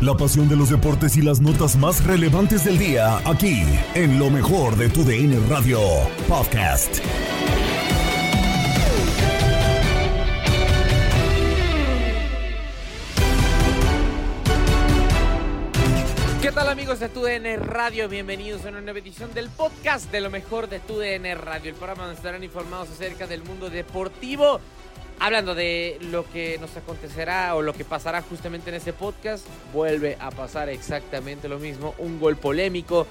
[0.00, 4.30] La pasión de los deportes y las notas más relevantes del día, aquí, en lo
[4.30, 5.78] mejor de tu DN Radio
[6.26, 7.00] Podcast.
[16.40, 18.08] ¿Qué tal amigos de TUDN Radio?
[18.08, 22.04] Bienvenidos a una nueva edición del podcast de lo mejor de TUDN Radio, el programa
[22.04, 24.62] donde estarán informados acerca del mundo deportivo,
[25.20, 29.46] hablando de lo que nos acontecerá o lo que pasará justamente en ese podcast.
[29.72, 33.06] Vuelve a pasar exactamente lo mismo, un gol polémico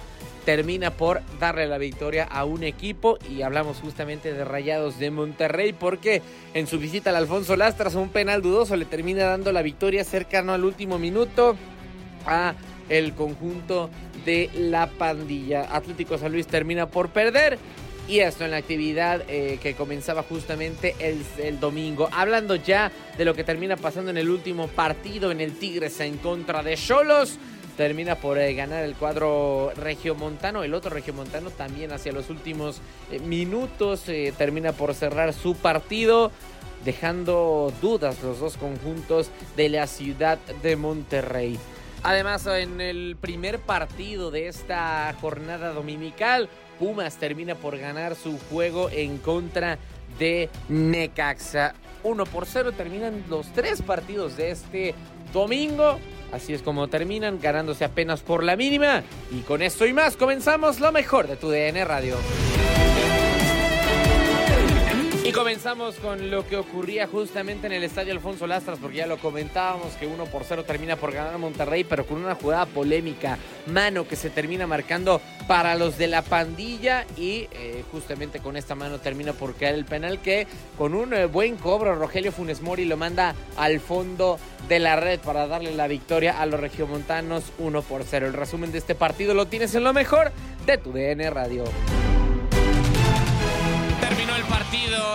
[0.45, 5.73] termina por darle la victoria a un equipo y hablamos justamente de Rayados de Monterrey
[5.73, 6.23] porque
[6.55, 10.53] en su visita al Alfonso Lastras un penal dudoso le termina dando la victoria cercano
[10.53, 11.55] al último minuto
[12.25, 12.55] a
[12.89, 13.91] el conjunto
[14.25, 15.75] de la pandilla.
[15.75, 17.59] Atlético San Luis termina por perder.
[18.09, 22.09] Y esto en la actividad eh, que comenzaba justamente el, domingo.
[22.11, 26.17] Hablando ya de lo que termina pasando en el último partido en el Tigres en
[26.17, 27.37] contra de Cholos.
[27.77, 30.63] Termina por eh, ganar el cuadro regiomontano.
[30.63, 32.81] El otro regiomontano también hacia los últimos
[33.11, 34.05] eh, minutos
[34.39, 36.31] termina por cerrar su partido.
[36.83, 41.59] Dejando dudas los dos conjuntos de la ciudad de Monterrey.
[42.01, 48.89] Además, en el primer partido de esta jornada dominical, Pumas termina por ganar su juego
[48.89, 49.77] en contra
[50.17, 51.75] de Necaxa.
[52.03, 54.95] 1 por 0 terminan los tres partidos de este
[55.33, 55.99] domingo.
[56.31, 59.03] Así es como terminan, ganándose apenas por la mínima.
[59.31, 62.15] Y con esto y más comenzamos lo mejor de tu DN Radio.
[65.29, 69.19] Y comenzamos con lo que ocurría justamente en el estadio Alfonso Lastras, porque ya lo
[69.19, 73.37] comentábamos que 1 por 0 termina por ganar a Monterrey, pero con una jugada polémica,
[73.67, 78.73] mano que se termina marcando para los de la pandilla y eh, justamente con esta
[78.73, 80.47] mano termina por caer el penal que
[80.79, 85.19] con un eh, buen cobro Rogelio Funes Mori lo manda al fondo de la red
[85.19, 88.25] para darle la victoria a los regiomontanos 1 por 0.
[88.25, 90.31] El resumen de este partido lo tienes en lo mejor
[90.65, 91.65] de tu DN Radio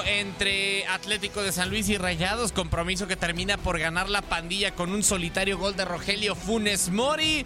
[0.05, 4.93] entre Atlético de San Luis y Rayados, compromiso que termina por ganar la pandilla con
[4.93, 7.45] un solitario gol de Rogelio Funes Mori.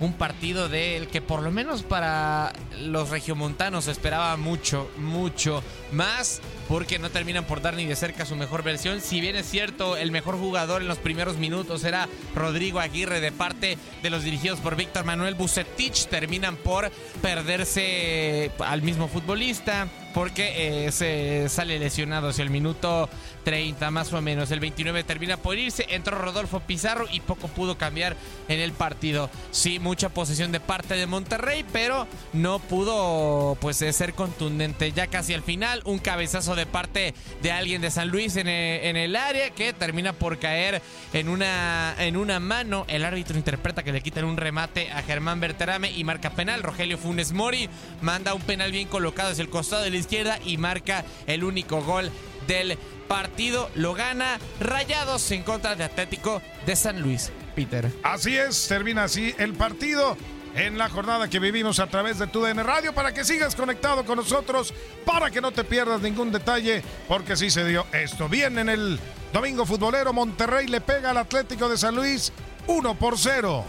[0.00, 5.62] Un partido del que por lo menos para los regiomontanos esperaba mucho, mucho
[5.92, 9.00] más, porque no terminan por dar ni de cerca su mejor versión.
[9.00, 13.32] Si bien es cierto, el mejor jugador en los primeros minutos era Rodrigo Aguirre de
[13.32, 16.90] parte de los dirigidos por Víctor Manuel Bucetich, terminan por
[17.22, 23.08] perderse al mismo futbolista porque eh, se sale lesionado hacia el minuto
[23.44, 24.50] 30 más o menos.
[24.50, 28.16] El 29 termina por irse, entró Rodolfo Pizarro y poco pudo cambiar
[28.48, 29.30] en el partido.
[29.52, 34.90] Sí, mucha posesión de parte de Monterrey, pero no pudo pues ser contundente.
[34.90, 38.84] Ya casi al final, un cabezazo de parte de alguien de San Luis en el,
[38.84, 40.82] en el área que termina por caer
[41.12, 42.84] en una, en una mano.
[42.88, 46.62] El árbitro interpreta que le quitan un remate a Germán Berterame y marca penal.
[46.62, 47.68] Rogelio Funes Mori
[48.00, 51.82] manda un penal bien colocado hacia el costado de la izquierda y marca el único
[51.82, 52.10] gol
[52.46, 52.78] del
[53.08, 53.70] partido.
[53.74, 57.30] Lo gana Rayados en contra de Atlético de San Luis.
[57.54, 57.90] Peter.
[58.02, 60.16] Así es, termina así el partido
[60.56, 64.04] en la jornada que vivimos a través de tu DN Radio para que sigas conectado
[64.04, 64.72] con nosotros,
[65.04, 68.28] para que no te pierdas ningún detalle, porque sí se dio esto.
[68.28, 68.98] Bien en el
[69.32, 72.32] domingo futbolero, Monterrey le pega al Atlético de San Luis
[72.66, 73.64] 1 por 0.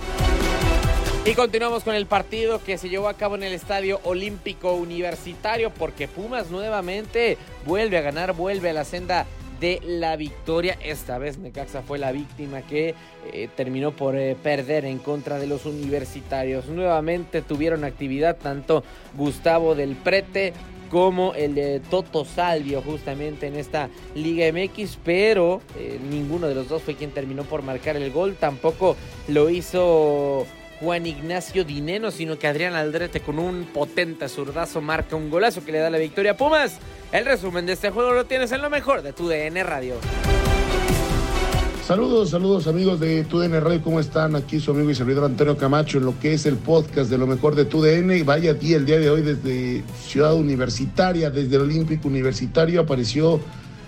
[1.25, 5.71] Y continuamos con el partido que se llevó a cabo en el Estadio Olímpico Universitario
[5.71, 9.25] porque Pumas nuevamente vuelve a ganar, vuelve a la senda
[9.59, 10.77] de la victoria.
[10.83, 12.95] Esta vez Necaxa fue la víctima que
[13.31, 16.67] eh, terminó por eh, perder en contra de los universitarios.
[16.67, 18.83] Nuevamente tuvieron actividad tanto
[19.15, 20.53] Gustavo del Prete
[20.89, 26.69] como el de Toto Salvio justamente en esta Liga MX, pero eh, ninguno de los
[26.69, 28.95] dos fue quien terminó por marcar el gol, tampoco
[29.27, 30.45] lo hizo
[30.79, 35.71] Juan Ignacio Dineno, sino que Adrián Aldrete con un potente zurdazo marca un golazo que
[35.71, 36.77] le da la victoria a Pumas.
[37.11, 39.95] El resumen de este juego lo tienes en lo mejor de tu DN Radio.
[41.87, 44.35] Saludos, saludos amigos de TUDN Radio, ¿cómo están?
[44.35, 47.27] Aquí su amigo y servidor Antonio Camacho en lo que es el podcast de lo
[47.27, 48.25] mejor de TUDN.
[48.25, 53.39] Vaya día el día de hoy desde Ciudad Universitaria, desde el Olímpico Universitario apareció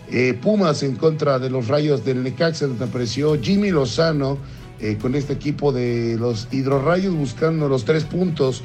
[0.10, 4.38] eh, Pumas en contra de los Rayos del Necaxa, apareció Jimmy Lozano
[4.82, 8.64] eh, con este equipo de los Hidrorrayos buscando los tres puntos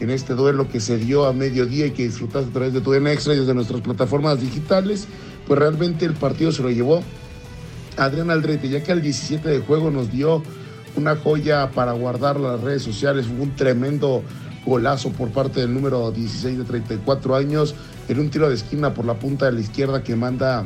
[0.00, 3.08] en este duelo que se dio a mediodía y que disfrutaste a través de TUDN
[3.08, 5.06] Extra y desde nuestras plataformas digitales.
[5.46, 7.02] Pues realmente el partido se lo llevó
[7.96, 10.42] Adrián Aldrete, ya que al 17 de juego nos dio
[10.96, 14.22] una joya para guardar las redes sociales, fue un tremendo
[14.64, 17.74] golazo por parte del número 16 de 34 años,
[18.08, 20.64] en un tiro de esquina por la punta de la izquierda que manda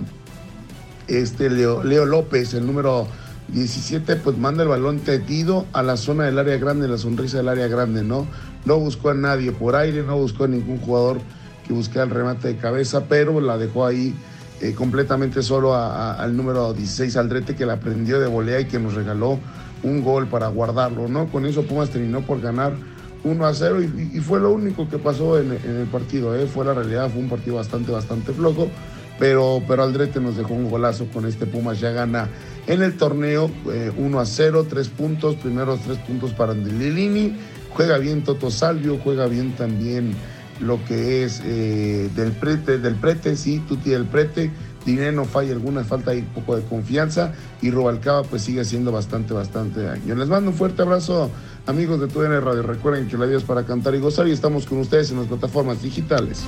[1.08, 3.06] este Leo, Leo López, el número
[3.52, 7.48] 17, pues manda el balón tetido a la zona del área grande, la sonrisa del
[7.48, 8.26] área grande, ¿no?
[8.64, 11.18] No buscó a nadie por aire, no buscó a ningún jugador
[11.66, 14.14] que buscara el remate de cabeza, pero la dejó ahí
[14.60, 18.94] eh, completamente solo al número 16 Aldrete que la prendió de volea y que nos
[18.94, 19.38] regaló
[19.82, 21.28] un gol para guardarlo, ¿no?
[21.28, 22.74] Con eso Pumas terminó por ganar
[23.24, 26.46] 1 a 0 y, y fue lo único que pasó en, en el partido, ¿eh?
[26.46, 28.68] Fue la realidad, fue un partido bastante, bastante flojo,
[29.20, 32.28] pero, pero Aldrete nos dejó un golazo con este Pumas, ya gana
[32.66, 37.36] en el torneo eh, 1 a 0, 3 puntos, primeros 3 puntos para Angelini,
[37.68, 40.14] juega bien Toto Salvio, juega bien también
[40.58, 44.50] lo que es eh, del prete, del prete, sí, Tuti del prete,
[44.86, 49.34] Dinero falla alguna falta y un poco de confianza y Rubalcaba pues sigue haciendo bastante,
[49.34, 50.14] bastante daño.
[50.14, 51.30] Les mando un fuerte abrazo
[51.66, 52.62] amigos de TUDN Radio.
[52.62, 55.26] Recuerden que la vida es para cantar y gozar y estamos con ustedes en las
[55.26, 56.46] plataformas digitales.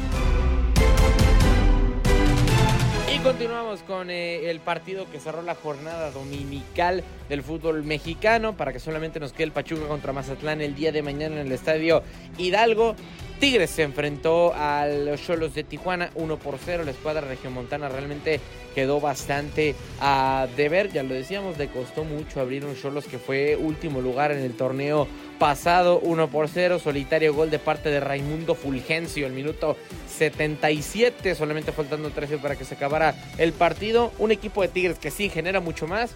[3.22, 8.80] Continuamos con eh, el partido que cerró la jornada dominical del fútbol mexicano para que
[8.80, 12.02] solamente nos quede el Pachuca contra Mazatlán el día de mañana en el estadio
[12.36, 12.96] Hidalgo.
[13.42, 16.84] Tigres se enfrentó a los Cholos de Tijuana 1 por 0.
[16.84, 18.38] La escuadra regiomontana realmente
[18.72, 20.92] quedó bastante a deber.
[20.92, 24.52] Ya lo decíamos, le costó mucho abrir un Cholos que fue último lugar en el
[24.52, 25.08] torneo
[25.40, 26.78] pasado 1 por 0.
[26.78, 31.34] Solitario gol de parte de Raimundo Fulgencio el minuto 77.
[31.34, 34.12] Solamente faltando 13 para que se acabara el partido.
[34.20, 36.14] Un equipo de Tigres que sí genera mucho más,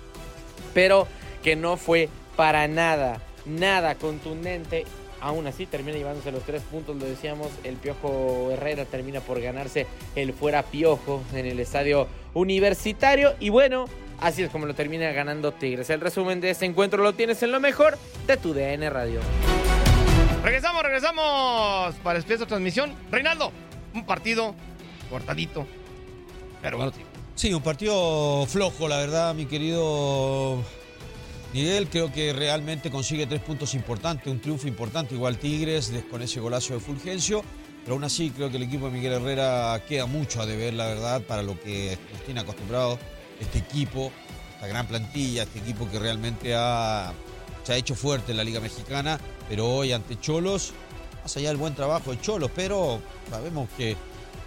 [0.73, 1.08] pero
[1.43, 4.85] que no fue para nada, nada contundente.
[5.26, 9.88] Aún así termina llevándose los tres puntos, lo decíamos, el Piojo Herrera termina por ganarse
[10.14, 13.87] el fuera Piojo en el estadio universitario y bueno,
[14.21, 15.90] así es como lo termina ganando Tigres.
[15.90, 19.18] El resumen de este encuentro lo tienes en lo mejor de tu DN Radio.
[20.45, 22.95] Regresamos, regresamos para después de transmisión.
[23.11, 23.50] Reinaldo,
[23.95, 24.54] un partido
[25.11, 25.66] cortadito,
[26.62, 26.92] pero bueno.
[27.35, 30.62] Sí, un partido flojo, la verdad, mi querido
[31.57, 31.89] Miguel.
[31.89, 36.75] Creo que realmente consigue tres puntos importantes, un triunfo importante, igual Tigres, con ese golazo
[36.75, 37.43] de Fulgencio.
[37.83, 40.85] Pero aún así, creo que el equipo de Miguel Herrera queda mucho a deber, la
[40.85, 42.99] verdad, para lo que nos tiene acostumbrado
[43.41, 44.13] este equipo,
[44.55, 47.15] esta gran plantilla, este equipo que realmente ha,
[47.65, 49.19] se ha hecho fuerte en la Liga Mexicana.
[49.49, 50.75] Pero hoy ante Cholos,
[51.23, 53.97] más allá del buen trabajo de Cholos, pero sabemos que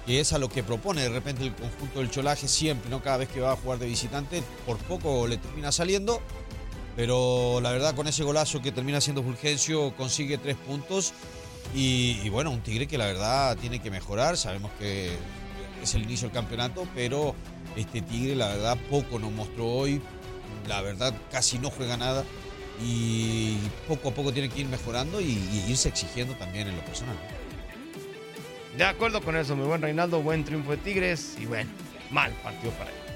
[0.06, 3.01] es a lo que propone de repente el conjunto del Cholaje siempre, ¿no?
[3.01, 6.22] Cada vez que va a jugar de visitante, por poco le termina saliendo.
[6.96, 11.13] Pero la verdad, con ese golazo que termina siendo Fulgencio, consigue tres puntos.
[11.74, 14.38] Y, bueno, un Tigre que la verdad tiene que mejorar.
[14.38, 15.12] Sabemos que
[15.81, 17.36] es el inicio del campeonato, pero
[17.75, 20.01] este Tigre, la verdad, poco nos mostró hoy.
[20.67, 22.24] La verdad, casi no juega nada.
[22.81, 26.84] Y poco a poco tiene que ir mejorando y, y irse exigiendo también en lo
[26.84, 27.15] personal.
[28.77, 31.69] De acuerdo con eso, mi buen Reinaldo, buen triunfo de Tigres y bueno,
[32.12, 33.09] mal partido para él.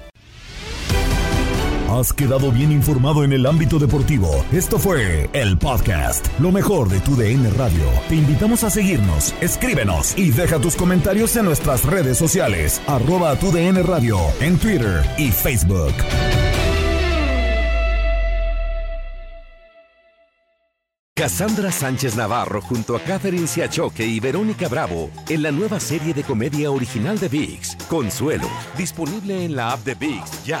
[1.88, 4.44] Has quedado bien informado en el ámbito deportivo.
[4.52, 7.84] Esto fue el podcast, lo mejor de tu DN Radio.
[8.08, 13.52] Te invitamos a seguirnos, escríbenos y deja tus comentarios en nuestras redes sociales, arroba tu
[13.52, 15.94] DN Radio, en Twitter y Facebook.
[21.14, 26.24] Cassandra Sánchez Navarro junto a Catherine Siachoque y Verónica Bravo en la nueva serie de
[26.24, 30.60] comedia original de VIX, Consuelo, disponible en la app de VIX ya.